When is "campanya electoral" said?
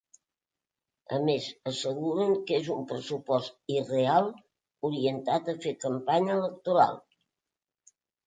5.87-6.99